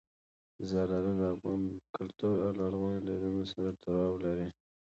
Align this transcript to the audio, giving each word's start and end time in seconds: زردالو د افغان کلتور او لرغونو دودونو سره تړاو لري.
زردالو 0.69 1.11
د 1.19 1.21
افغان 1.35 1.61
کلتور 1.95 2.35
او 2.45 2.51
لرغونو 2.59 2.99
دودونو 3.07 3.43
سره 3.51 3.69
تړاو 3.81 4.15
لري. 4.25 4.47